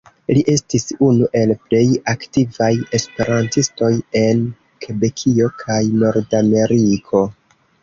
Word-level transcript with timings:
Li 0.35 0.41
estis 0.51 0.85
unu 1.07 1.27
el 1.41 1.53
plej 1.65 1.81
aktivaj 2.13 2.71
esperantistoj 3.01 3.91
en 4.23 4.43
Kebekio 4.87 5.53
kaj 5.63 5.79
Nordameriko. 6.07 7.25